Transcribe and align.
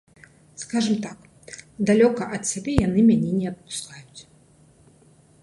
Скажам 0.61 0.95
так, 1.03 1.19
далёка 1.89 2.23
ад 2.39 2.43
сябе 2.53 2.73
яны 2.87 2.99
мяне 3.11 3.31
не 3.39 3.47
адпускаюць. 3.53 4.21